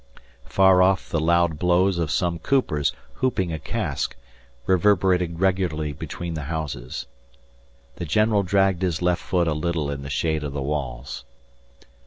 Far 0.47 0.81
off 0.81 1.09
the 1.09 1.19
loud 1.19 1.59
blows 1.59 1.99
of 1.99 2.09
some 2.09 2.39
coopers 2.39 2.91
hooping 3.21 3.53
a 3.53 3.59
cask, 3.59 4.15
reverberated 4.65 5.39
regularly 5.39 5.93
between 5.93 6.33
the 6.33 6.45
houses. 6.49 7.05
The 7.97 8.05
general 8.05 8.41
dragged 8.41 8.81
his 8.81 9.03
left 9.03 9.21
foot 9.21 9.47
a 9.47 9.53
little 9.53 9.91
in 9.91 10.01
the 10.01 10.09
shade 10.09 10.43
of 10.43 10.53
the 10.53 10.59
walls. 10.63 11.23